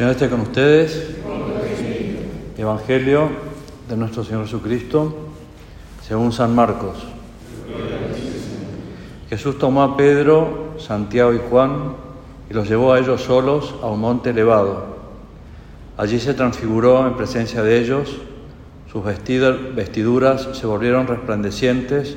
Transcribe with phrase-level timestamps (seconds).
[0.00, 1.10] Señor esté con ustedes.
[2.56, 3.28] Evangelio
[3.86, 5.14] de nuestro Señor Jesucristo,
[6.02, 7.04] según San Marcos.
[9.28, 11.96] Jesús tomó a Pedro, Santiago y Juan
[12.48, 14.86] y los llevó a ellos solos a un monte elevado.
[15.98, 18.16] Allí se transfiguró en presencia de ellos,
[18.90, 22.16] sus vestiduras se volvieron resplandecientes,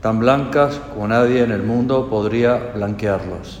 [0.00, 3.60] tan blancas como nadie en el mundo podría blanquearlas.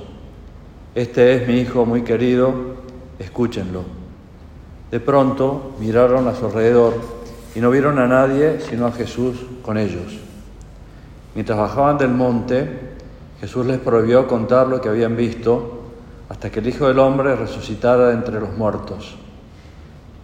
[0.93, 2.53] Este es mi hijo muy querido,
[3.17, 3.83] escúchenlo.
[4.91, 6.95] De pronto miraron a su alrededor
[7.55, 10.19] y no vieron a nadie sino a Jesús con ellos.
[11.33, 12.67] Mientras bajaban del monte,
[13.39, 15.79] Jesús les prohibió contar lo que habían visto
[16.27, 19.15] hasta que el Hijo del Hombre resucitara entre los muertos.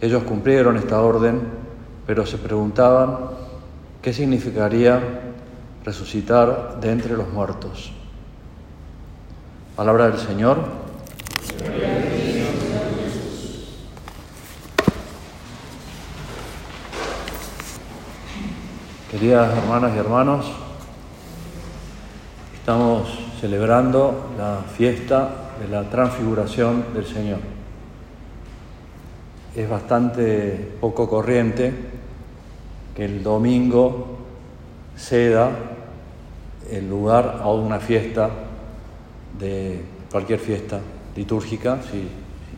[0.01, 1.39] Ellos cumplieron esta orden,
[2.05, 3.17] pero se preguntaban
[4.01, 5.01] qué significaría
[5.85, 7.93] resucitar de entre los muertos.
[9.77, 10.57] Palabra del Señor.
[19.11, 20.51] Queridas hermanas y hermanos,
[22.55, 27.39] estamos celebrando la fiesta de la transfiguración del Señor.
[29.55, 31.71] Es bastante poco corriente
[32.95, 34.17] que el domingo
[34.97, 35.51] ceda
[36.67, 38.46] el lugar a una fiesta
[39.39, 40.79] de cualquier fiesta
[41.15, 42.07] litúrgica, si,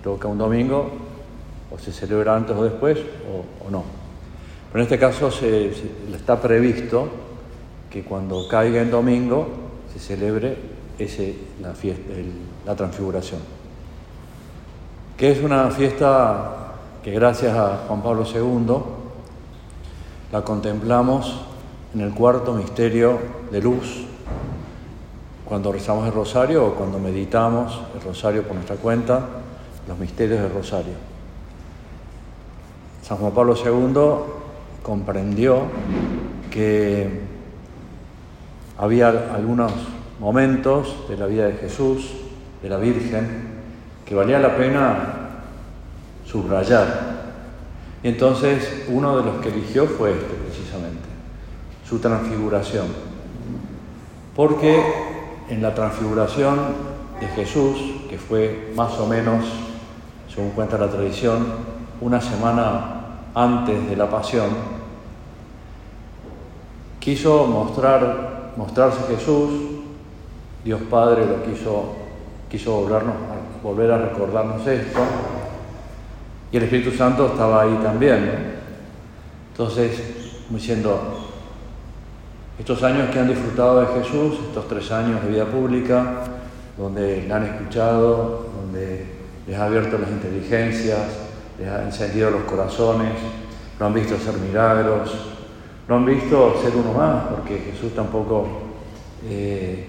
[0.04, 0.90] toca un domingo,
[1.72, 2.98] o se celebra antes o después,
[3.66, 4.00] o no.
[4.72, 5.72] Pero en este caso se,
[6.14, 7.10] está previsto
[7.90, 9.48] que cuando caiga en domingo
[9.92, 10.58] se celebre
[11.00, 12.14] ese, la, fiesta,
[12.66, 13.40] la transfiguración,
[15.18, 18.76] que es una fiesta que gracias a Juan Pablo II
[20.32, 21.42] la contemplamos
[21.96, 23.18] en el cuarto misterio
[23.52, 24.06] de luz,
[25.50, 29.26] cuando rezamos el rosario o cuando meditamos el rosario por nuestra cuenta,
[29.88, 30.94] los misterios del rosario.
[33.02, 35.64] San Juan Pablo II comprendió
[36.52, 37.22] que
[38.78, 39.72] había algunos
[40.20, 42.12] momentos de la vida de Jesús,
[42.62, 43.50] de la Virgen,
[44.06, 45.14] que valía la pena
[46.28, 47.18] subrayar.
[48.04, 51.10] Y entonces uno de los que eligió fue este precisamente,
[51.88, 52.86] su transfiguración.
[54.36, 55.09] Porque
[55.50, 56.60] en la transfiguración
[57.20, 57.78] de Jesús,
[58.10, 59.46] que fue más o menos,
[60.34, 61.46] según cuenta la tradición,
[62.02, 63.00] una semana
[63.34, 64.50] antes de la pasión,
[67.00, 69.50] quiso mostrar, mostrarse Jesús,
[70.64, 71.96] Dios Padre lo quiso,
[72.50, 73.16] quiso volvernos,
[73.64, 75.00] volver a recordarnos esto,
[76.52, 78.60] y el Espíritu Santo estaba ahí también.
[79.52, 80.02] Entonces,
[80.50, 81.19] diciendo,
[82.60, 86.24] estos años que han disfrutado de Jesús, estos tres años de vida pública,
[86.78, 89.06] donde le han escuchado, donde
[89.48, 91.00] les ha abierto las inteligencias,
[91.58, 93.14] les ha encendido los corazones,
[93.80, 95.10] lo han visto hacer milagros,
[95.88, 98.48] lo han visto ser uno más, porque Jesús tampoco
[99.26, 99.88] eh,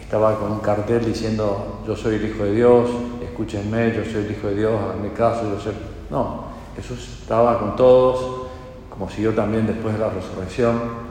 [0.00, 2.90] estaba con un cartel diciendo yo soy el Hijo de Dios,
[3.22, 5.74] escúchenme, yo soy el Hijo de Dios, háganme caso, yo soy...
[6.10, 6.44] No,
[6.76, 8.46] Jesús estaba con todos,
[8.88, 11.03] como siguió también después de la resurrección.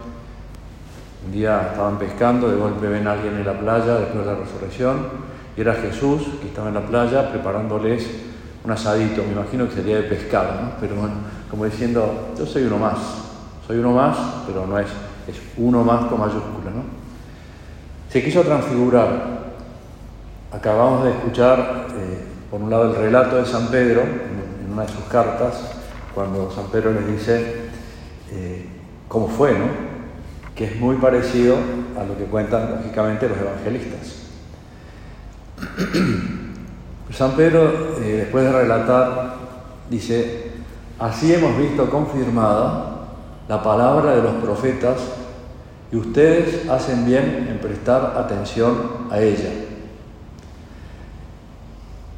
[1.25, 4.39] Un día estaban pescando, de golpe ven a alguien en la playa después de la
[4.39, 5.07] resurrección,
[5.55, 8.07] y era Jesús que estaba en la playa preparándoles
[8.63, 10.71] un asadito, me imagino que sería de pescado, ¿no?
[10.79, 11.15] pero bueno,
[11.49, 12.97] como diciendo, yo soy uno más,
[13.67, 14.17] soy uno más,
[14.47, 14.87] pero no es,
[15.27, 16.71] es uno más con mayúscula.
[16.73, 16.83] ¿no?
[18.09, 19.43] Se quiso transfigurar.
[20.51, 24.87] Acabamos de escuchar, eh, por un lado, el relato de San Pedro en, una de
[24.87, 25.75] sus cartas,
[26.13, 27.69] cuando San Pedro les dice
[28.31, 28.65] eh,
[29.07, 29.92] cómo fue, ¿no?
[30.55, 31.55] Que es muy parecido
[31.99, 34.23] a lo que cuentan, lógicamente, los evangelistas.
[37.11, 39.35] San Pedro, eh, después de relatar,
[39.89, 40.51] dice,
[40.99, 43.07] así hemos visto confirmada
[43.47, 44.97] la palabra de los profetas
[45.91, 49.49] y ustedes hacen bien en prestar atención a ella.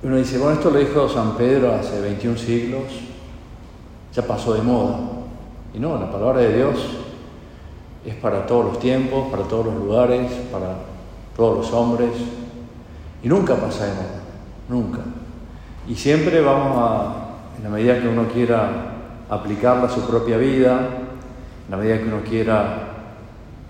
[0.04, 2.84] Uno dice, bueno, esto lo dijo San Pedro hace 21 siglos,
[4.14, 5.00] ya pasó de moda.
[5.74, 7.05] Y no, la palabra de Dios
[8.06, 10.76] es para todos los tiempos, para todos los lugares, para
[11.36, 12.12] todos los hombres,
[13.24, 13.88] y nunca pasa
[14.70, 15.00] nunca.
[15.88, 17.16] Y siempre vamos a,
[17.58, 18.70] en la medida que uno quiera
[19.30, 20.90] aplicarla a su propia vida,
[21.66, 22.78] en la medida que uno quiera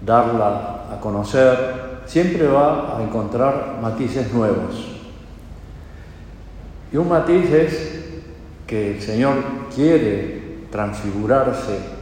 [0.05, 4.95] darla a conocer, siempre va a encontrar matices nuevos.
[6.91, 8.05] Y un matiz es
[8.67, 9.35] que el Señor
[9.73, 11.94] quiere transfigurarse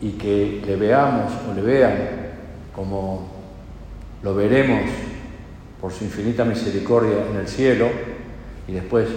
[0.00, 1.94] y que le veamos o le vean
[2.74, 3.28] como
[4.22, 4.82] lo veremos
[5.80, 7.88] por su infinita misericordia en el cielo
[8.68, 9.08] y después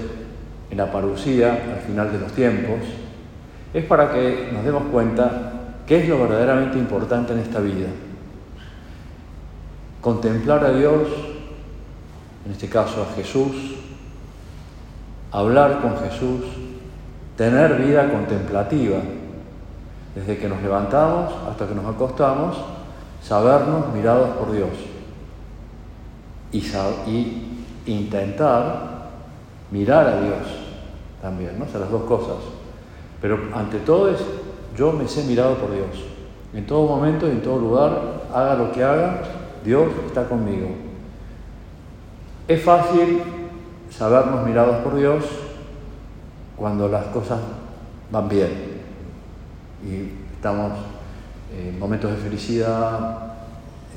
[0.70, 2.80] en la parucía al final de los tiempos,
[3.74, 5.54] es para que nos demos cuenta
[5.86, 7.88] qué es lo verdaderamente importante en esta vida.
[10.02, 11.08] Contemplar a Dios,
[12.46, 13.76] en este caso a Jesús,
[15.32, 16.42] hablar con Jesús,
[17.38, 18.98] tener vida contemplativa,
[20.16, 22.58] desde que nos levantamos hasta que nos acostamos,
[23.22, 24.70] sabernos mirados por Dios
[26.52, 27.50] y,
[27.86, 29.10] intentar
[29.70, 30.38] mirar a Dios
[31.22, 31.66] también, ¿no?
[31.66, 32.38] O sea, las dos cosas.
[33.22, 34.20] Pero ante todo es,
[34.78, 35.90] yo me sé mirado por Dios.
[36.54, 39.22] En todo momento y en todo lugar, haga lo que haga,
[39.66, 40.70] Dios está conmigo.
[42.48, 43.22] Es fácil
[43.90, 45.26] sabernos mirados por Dios
[46.56, 47.40] cuando las cosas
[48.12, 48.63] van bien
[49.86, 50.74] y estamos
[51.56, 53.34] en momentos de felicidad,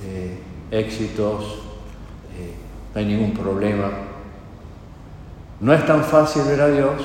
[0.04, 0.38] eh,
[0.70, 1.62] éxitos,
[2.36, 2.54] eh,
[2.94, 3.90] no hay ningún problema.
[5.60, 7.02] No es tan fácil ver a Dios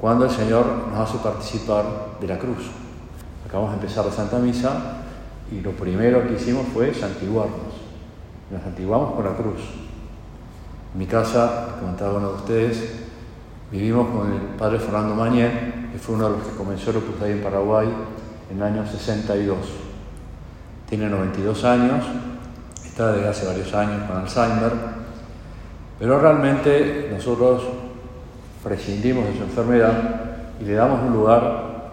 [0.00, 1.84] cuando el Señor nos hace participar
[2.20, 2.70] de la cruz.
[3.46, 5.02] Acabamos de empezar la Santa Misa
[5.50, 7.74] y lo primero que hicimos fue santiguarnos.
[8.50, 9.60] Nos santiguamos con la cruz.
[10.92, 12.92] En mi casa, comentaba uno de ustedes,
[13.70, 17.20] vivimos con el padre Fernando Mañé, que fue uno de los que comenzó el Opus
[17.20, 17.88] Dei en Paraguay
[18.50, 19.58] en el año 62.
[20.88, 22.04] Tiene 92 años
[22.92, 24.72] está desde hace varios años con Alzheimer,
[25.98, 27.62] pero realmente nosotros
[28.62, 29.92] prescindimos de su enfermedad
[30.60, 31.92] y le damos un lugar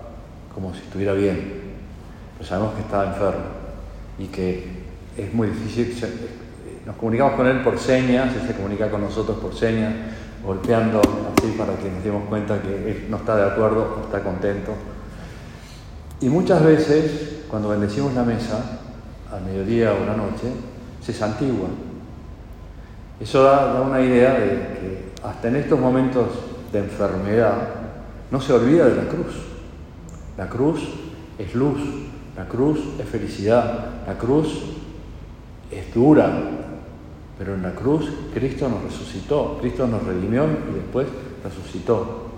[0.54, 1.54] como si estuviera bien,
[2.38, 3.46] pero sabemos que está enfermo
[4.18, 4.68] y que
[5.18, 5.96] es muy difícil,
[6.86, 9.94] nos comunicamos con él por señas, él se comunica con nosotros por señas,
[10.44, 11.00] golpeando
[11.58, 14.74] para que nos demos cuenta que él no está de acuerdo, no está contento.
[16.22, 18.80] Y muchas veces, cuando bendecimos la mesa,
[19.32, 20.52] al mediodía o la noche,
[21.02, 21.70] se santigua.
[23.20, 26.28] Eso da, una idea de que hasta en estos momentos
[26.72, 27.58] de enfermedad
[28.32, 29.36] no se olvida de la cruz.
[30.38, 30.82] La cruz
[31.38, 31.80] es luz,
[32.36, 34.62] la cruz es felicidad, la cruz
[35.72, 36.32] es dura,
[37.38, 41.08] pero en la cruz Cristo nos resucitó, Cristo nos redimió y después
[41.44, 42.30] resucitó.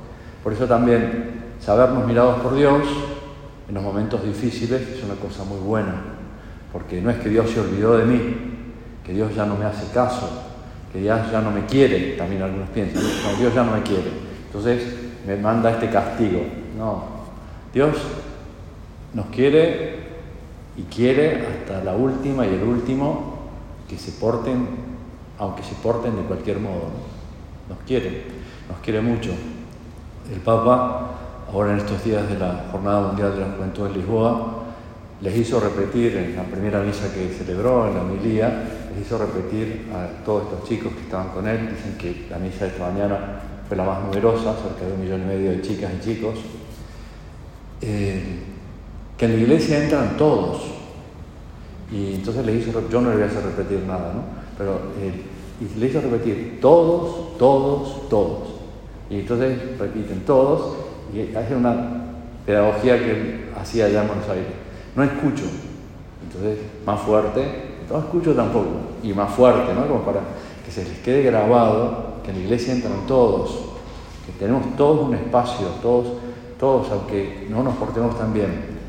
[0.43, 2.81] Por eso también sabernos mirados por Dios
[3.67, 5.95] en los momentos difíciles es una cosa muy buena,
[6.73, 8.35] porque no es que Dios se olvidó de mí,
[9.05, 10.29] que Dios ya no me hace caso,
[10.91, 14.11] que Dios ya no me quiere, también algunos piensan, no, Dios ya no me quiere,
[14.47, 14.83] entonces
[15.25, 16.41] me manda este castigo.
[16.77, 17.03] No,
[17.73, 17.95] Dios
[19.13, 19.99] nos quiere
[20.75, 23.39] y quiere hasta la última y el último
[23.87, 24.67] que se porten,
[25.37, 26.89] aunque se porten de cualquier modo.
[27.69, 28.23] Nos quiere,
[28.71, 29.31] nos quiere mucho.
[30.31, 31.11] El Papa,
[31.51, 34.63] ahora en estos días de la Jornada Mundial de la Juventud en Lisboa,
[35.19, 39.89] les hizo repetir en la primera misa que celebró, en la homilía, les hizo repetir
[39.93, 43.17] a todos estos chicos que estaban con él, dicen que la misa de esta mañana
[43.67, 46.35] fue la más numerosa, cerca de un millón y medio de chicas y chicos,
[47.81, 48.39] eh,
[49.17, 50.61] que en la iglesia entran todos.
[51.91, 54.23] Y entonces le hizo, yo no le voy a hacer repetir nada, ¿no?
[54.57, 55.11] Pero eh,
[55.77, 58.60] le hizo repetir todos, todos, todos.
[59.11, 60.77] Y entonces repiten todos
[61.13, 61.75] y hace una
[62.45, 64.47] pedagogía que hacía allá en Buenos Aires.
[64.95, 65.43] No escucho.
[66.23, 67.43] Entonces, más fuerte,
[67.89, 68.69] no escucho tampoco,
[69.03, 69.85] y más fuerte, ¿no?
[69.85, 70.21] Como para
[70.65, 73.59] que se les quede grabado que en la iglesia entran todos,
[74.25, 76.13] que tenemos todos un espacio, todos,
[76.57, 78.79] todos, aunque no nos portemos tan bien.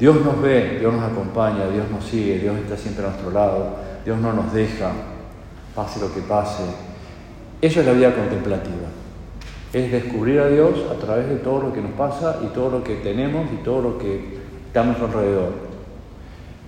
[0.00, 3.76] Dios nos ve, Dios nos acompaña, Dios nos sigue, Dios está siempre a nuestro lado,
[4.04, 4.90] Dios no nos deja,
[5.76, 6.64] pase lo que pase.
[7.60, 8.88] Eso es la vida contemplativa.
[9.72, 12.84] Es descubrir a Dios a través de todo lo que nos pasa y todo lo
[12.84, 15.68] que tenemos y todo lo que estamos alrededor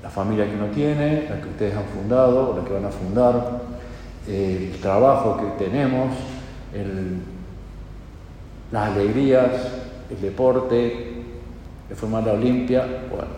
[0.02, 3.60] la familia que uno tiene, la que ustedes han fundado, la que van a fundar,
[4.26, 6.14] el trabajo que tenemos,
[8.72, 9.50] las alegrías,
[10.10, 11.22] el deporte,
[11.88, 13.30] que formar la Olimpia, bueno,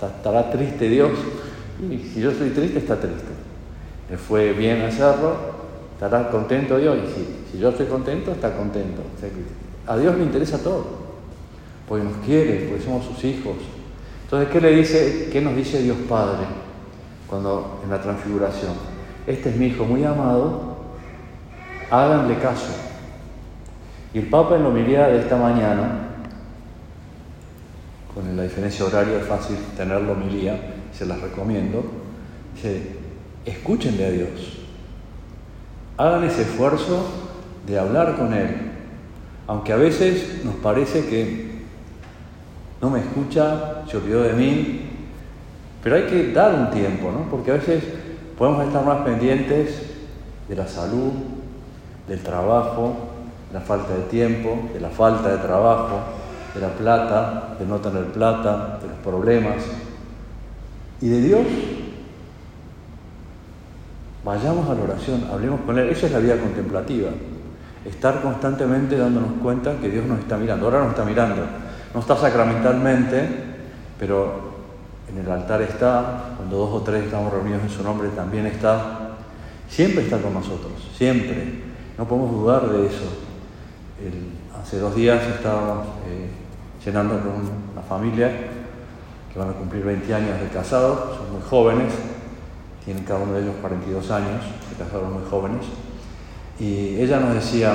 [0.00, 1.10] estará triste Dios,
[1.90, 3.32] y si yo estoy triste, está triste.
[4.10, 5.55] Le fue bien hacerlo,
[5.96, 9.02] estará contento Dios, y si, si yo estoy contento, está contento.
[9.86, 10.84] a Dios le interesa todo,
[11.88, 13.56] porque nos quiere, porque somos sus hijos,
[14.26, 16.46] entonces, ¿qué le dice, qué nos dice Dios Padre
[17.28, 18.72] cuando en la transfiguración?
[19.24, 20.78] Este es mi hijo muy amado,
[21.92, 22.74] háganle caso.
[24.12, 26.08] Y el Papa en la homilía de esta mañana,
[28.12, 31.84] con la diferencia horaria es fácil tener la homilía, se las recomiendo,
[32.56, 32.96] dice,
[33.44, 34.55] escúchenle a Dios,
[35.96, 37.06] hagan ese esfuerzo
[37.66, 38.72] de hablar con Él,
[39.46, 41.46] aunque a veces nos parece que
[42.80, 44.82] no me escucha, se olvidó de mí,
[45.82, 47.30] pero hay que dar un tiempo, ¿no?
[47.30, 47.82] Porque a veces
[48.36, 49.82] podemos estar más pendientes
[50.48, 51.12] de la salud,
[52.08, 52.94] del trabajo,
[53.48, 56.00] de la falta de tiempo, de la falta de trabajo,
[56.54, 59.56] de la plata, de no tener plata, de los problemas.
[61.00, 61.46] Y de Dios,
[64.26, 65.88] vayamos a la oración, hablemos con Él.
[65.88, 67.10] Eso es la vida contemplativa.
[67.84, 70.66] Estar constantemente dándonos cuenta que Dios nos está mirando.
[70.66, 71.42] Ahora nos está mirando.
[71.94, 73.28] No está sacramentalmente,
[73.98, 74.56] pero
[75.08, 79.12] en el altar está, cuando dos o tres estamos reunidos en su nombre también está,
[79.68, 81.62] siempre está con nosotros, siempre.
[81.96, 83.04] No podemos dudar de eso.
[84.60, 86.28] hace dos días estábamos eh,
[86.82, 88.30] cenando con una familia
[89.32, 91.92] que van a cumplir 20 años de casados, son muy jóvenes,
[92.86, 95.66] tienen cada uno de ellos 42 años, se casaron muy jóvenes,
[96.58, 97.74] y ella nos decía,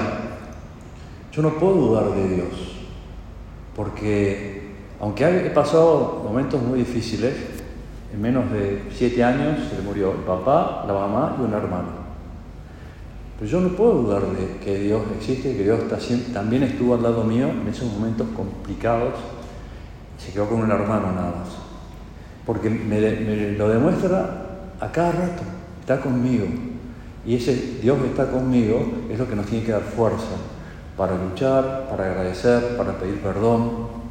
[1.32, 2.50] yo no puedo dudar de Dios,
[3.76, 7.36] porque aunque he pasado momentos muy difíciles,
[8.14, 12.02] en menos de siete años se le murió el papá, la mamá y un hermano.
[13.38, 15.98] Pero yo no puedo dudar de que Dios existe, que Dios está
[16.32, 19.16] también estuvo al lado mío en esos momentos complicados.
[20.18, 21.50] Se quedó con un hermano nada más.
[22.46, 24.41] Porque me, me lo demuestra
[24.82, 25.44] a cada rato,
[25.80, 26.46] está conmigo.
[27.26, 30.36] Y ese Dios que está conmigo es lo que nos tiene que dar fuerza
[30.98, 34.02] para luchar, para agradecer, para pedir perdón,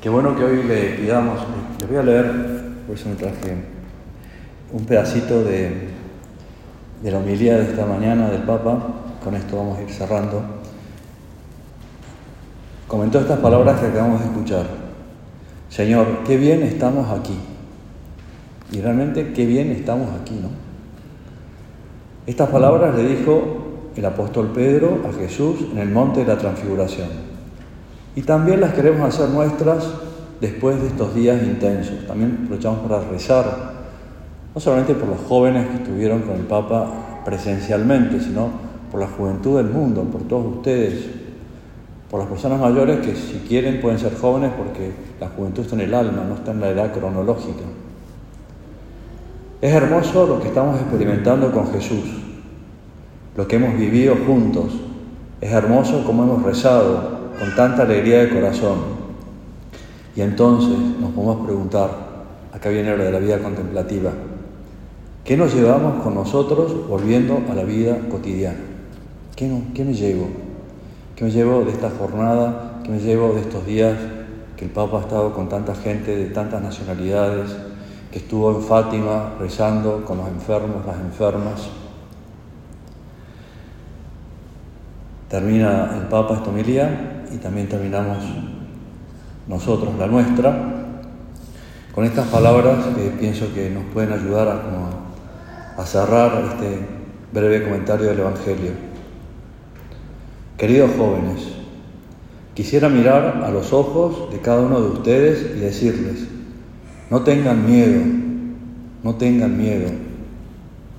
[0.00, 1.40] Qué bueno que hoy le pidamos,
[1.80, 2.32] les voy a leer,
[2.86, 3.56] por eso me traje
[4.72, 5.88] un pedacito de,
[7.02, 8.78] de la homilía de esta mañana del Papa,
[9.24, 10.40] con esto vamos a ir cerrando.
[12.86, 14.66] Comentó estas palabras que acabamos de escuchar.
[15.68, 17.36] Señor, qué bien estamos aquí.
[18.72, 20.48] Y realmente qué bien estamos aquí, ¿no?
[22.26, 23.58] Estas palabras le dijo
[23.96, 27.08] el apóstol Pedro a Jesús en el monte de la transfiguración.
[28.14, 29.88] Y también las queremos hacer nuestras
[30.40, 32.06] después de estos días intensos.
[32.06, 33.72] También aprovechamos para rezar,
[34.54, 38.50] no solamente por los jóvenes que estuvieron con el Papa presencialmente, sino
[38.90, 41.06] por la juventud del mundo, por todos ustedes,
[42.10, 45.82] por las personas mayores que si quieren pueden ser jóvenes porque la juventud está en
[45.82, 47.64] el alma, no está en la edad cronológica.
[49.60, 52.04] Es hermoso lo que estamos experimentando con Jesús,
[53.36, 54.66] lo que hemos vivido juntos.
[55.40, 58.78] Es hermoso cómo hemos rezado, con tanta alegría de corazón.
[60.14, 61.90] Y entonces nos podemos preguntar,
[62.52, 64.12] acá viene lo de la vida contemplativa,
[65.24, 68.58] ¿qué nos llevamos con nosotros volviendo a la vida cotidiana?
[69.34, 70.28] ¿Qué, qué me llevo?
[71.16, 72.80] ¿Qué me llevo de esta jornada?
[72.84, 73.96] ¿Qué me llevo de estos días
[74.56, 77.56] que el Papa ha estado con tanta gente de tantas nacionalidades,
[78.10, 81.68] que estuvo en Fátima rezando con los enfermos, las enfermas?
[85.28, 88.18] Termina el Papa esta homilía y también terminamos
[89.46, 90.78] nosotros la nuestra
[91.94, 94.62] con estas palabras que pienso que nos pueden ayudar
[95.76, 96.86] a cerrar este
[97.32, 98.70] breve comentario del Evangelio.
[100.56, 101.48] Queridos jóvenes,
[102.54, 106.26] quisiera mirar a los ojos de cada uno de ustedes y decirles,
[107.10, 108.00] no tengan miedo,
[109.02, 109.90] no tengan miedo,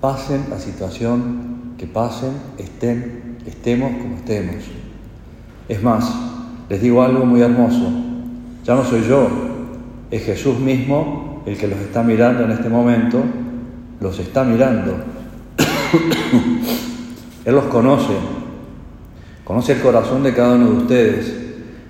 [0.01, 4.63] pasen la situación que pasen, estén, estemos como estemos.
[5.67, 6.11] Es más,
[6.67, 7.91] les digo algo muy hermoso.
[8.63, 9.27] Ya no soy yo,
[10.11, 13.23] es Jesús mismo el que los está mirando en este momento,
[13.99, 14.95] los está mirando.
[17.45, 18.13] Él los conoce,
[19.43, 21.33] conoce el corazón de cada uno de ustedes,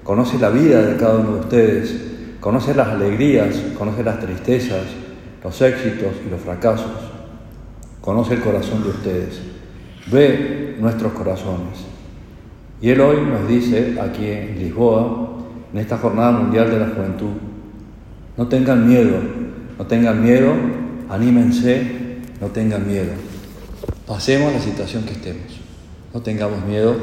[0.03, 2.08] conoce la vida de cada uno de ustedes,
[2.39, 4.83] conoce las alegrías, conoce las tristezas,
[5.43, 6.91] los éxitos y los fracasos,
[8.01, 9.41] conoce el corazón de ustedes,
[10.07, 11.85] ve nuestros corazones.
[12.81, 15.29] Y Él hoy nos dice aquí en Lisboa,
[15.73, 17.33] en esta Jornada Mundial de la Juventud,
[18.37, 19.17] no tengan miedo,
[19.77, 20.53] no tengan miedo,
[21.09, 23.11] anímense, no tengan miedo.
[24.07, 25.59] Pasemos la situación que estemos,
[26.13, 26.95] no tengamos miedo,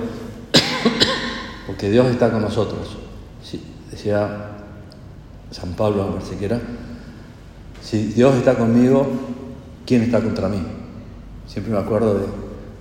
[1.66, 2.96] porque Dios está con nosotros.
[3.90, 4.55] decía
[5.50, 6.60] San Pablo, me parece que era,
[7.82, 9.06] si Dios está conmigo,
[9.86, 10.60] ¿quién está contra mí?
[11.46, 12.24] Siempre me acuerdo de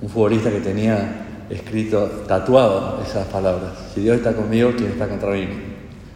[0.01, 3.71] un futbolista que tenía escrito, tatuado esas palabras.
[3.93, 5.47] Si Dios está conmigo, ¿quién está contra mí?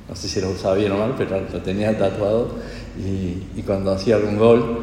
[0.08, 2.50] No sé si lo usaba bien o mal, pero lo tenía tatuado
[2.98, 4.80] y, cuando hacía algún gol,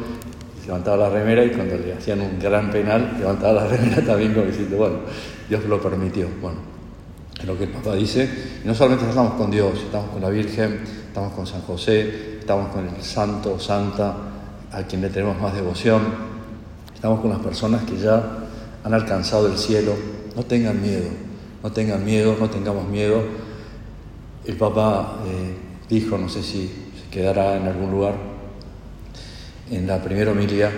[0.65, 4.45] levantaba la remera y cuando le hacían un gran penal, levantaba la remera también como
[4.45, 4.95] diciendo, bueno,
[5.49, 6.27] Dios lo permitió.
[6.41, 6.59] Bueno,
[7.37, 8.29] es lo que el Papa dice.
[8.63, 10.79] Y no solamente estamos con Dios, estamos con la Virgen,
[11.17, 14.15] estamos con San José, estamos con el Santo o Santa,
[14.71, 15.99] a quien le tenemos más devoción,
[16.93, 18.23] estamos con las personas que ya
[18.83, 19.93] han alcanzado el cielo.
[20.35, 21.07] No tengan miedo,
[21.63, 23.23] no tengan miedo, no tengamos miedo.
[24.45, 25.57] El Papa eh,
[25.89, 28.13] dijo, no sé si se quedará en algún lugar,
[29.71, 30.69] en la primera homilía,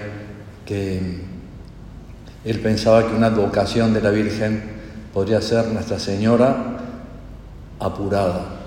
[0.66, 1.20] que
[2.46, 4.64] él pensaba que una advocación de la Virgen
[5.14, 6.78] podría ser Nuestra Señora
[7.78, 8.59] apurada.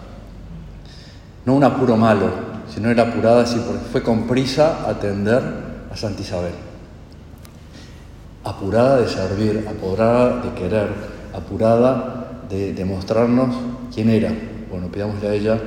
[1.45, 2.31] No un apuro malo,
[2.73, 5.43] sino era apurada así porque fue con prisa atender
[5.91, 6.53] a Santa Isabel.
[8.45, 10.89] Apurada de servir, apurada de querer,
[11.35, 13.55] apurada de demostrarnos
[13.95, 14.33] quién era.
[14.71, 15.59] Bueno, pidámosle a ella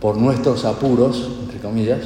[0.00, 2.00] por nuestros apuros, entre comillas,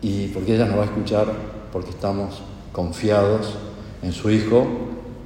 [0.00, 1.26] y porque ella nos va a escuchar
[1.72, 3.54] porque estamos confiados
[4.02, 4.66] en su Hijo,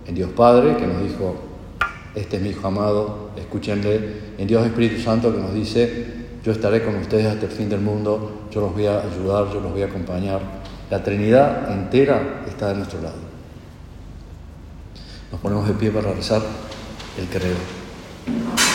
[0.06, 1.36] en Dios Padre, que nos dijo,
[2.14, 6.84] este es mi Hijo amado, escúchenle, en Dios Espíritu Santo que nos dice, yo estaré
[6.84, 9.82] con ustedes hasta el fin del mundo, yo los voy a ayudar, yo los voy
[9.82, 10.40] a acompañar.
[10.90, 13.16] La Trinidad entera está de nuestro lado.
[15.30, 16.42] Nos ponemos de pie para rezar
[17.18, 18.71] el credo.